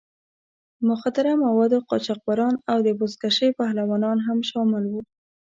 [0.77, 5.01] د مخدره موادو قاچاقبران او د بزکشۍ پهلوانان هم شامل وو.